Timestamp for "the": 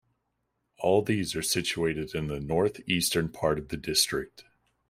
2.25-2.39, 3.67-3.77